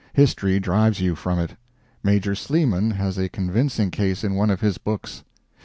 History 0.13 0.59
drives 0.59 0.99
you 0.99 1.13
from 1.13 1.37
it. 1.37 1.55
Major 2.01 2.33
Sleeman 2.33 2.89
has 2.89 3.19
a 3.19 3.29
convincing 3.29 3.91
case 3.91 4.23
in 4.23 4.33
one 4.33 4.49
of 4.49 4.61
his 4.61 4.79
books. 4.79 5.23